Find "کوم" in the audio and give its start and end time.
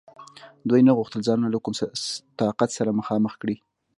1.63-1.73